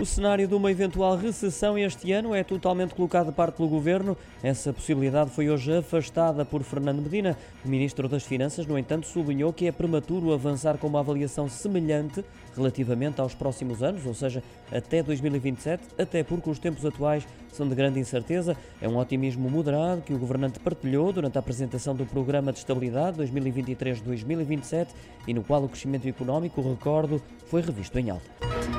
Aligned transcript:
O 0.00 0.04
cenário 0.04 0.48
de 0.48 0.54
uma 0.54 0.72
eventual 0.72 1.16
recessão 1.16 1.78
este 1.78 2.10
ano 2.10 2.34
é 2.34 2.42
totalmente 2.42 2.94
colocado 2.94 3.26
de 3.26 3.32
parte 3.32 3.56
pelo 3.56 3.68
governo. 3.68 4.16
Essa 4.42 4.72
possibilidade 4.72 5.30
foi 5.30 5.48
hoje 5.48 5.72
afastada 5.76 6.44
por 6.44 6.64
Fernando 6.64 7.00
Medina. 7.00 7.38
O 7.64 7.68
ministro 7.68 8.08
das 8.08 8.24
Finanças, 8.24 8.66
no 8.66 8.76
entanto, 8.76 9.06
sublinhou 9.06 9.52
que 9.52 9.68
é 9.68 9.72
prematuro 9.72 10.32
avançar 10.32 10.78
com 10.78 10.88
uma 10.88 10.98
avaliação 10.98 11.48
semelhante 11.48 12.24
relativamente 12.56 13.20
aos 13.20 13.34
próximos 13.34 13.84
anos, 13.84 14.04
ou 14.04 14.12
seja, 14.12 14.42
até 14.70 15.00
2027, 15.00 15.84
até 15.96 16.24
porque 16.24 16.50
os 16.50 16.58
tempos 16.58 16.84
atuais 16.84 17.26
são 17.52 17.68
de 17.68 17.74
grande 17.76 18.00
incerteza. 18.00 18.56
É 18.82 18.88
um 18.88 18.98
otimismo 18.98 19.48
moderado 19.48 20.02
que 20.02 20.12
o 20.12 20.18
governante 20.18 20.58
partilhou 20.58 21.12
durante 21.12 21.38
a 21.38 21.40
apresentação 21.40 21.94
do 21.94 22.04
Programa 22.04 22.52
de 22.52 22.58
Estabilidade 22.58 23.16
2023-2027 23.22 24.88
e 25.28 25.32
no 25.32 25.44
qual 25.44 25.62
o 25.62 25.68
crescimento 25.68 26.08
económico, 26.08 26.60
recordo, 26.60 27.22
foi 27.46 27.62
revisto 27.62 27.96
em 27.96 28.10
alta. 28.10 28.73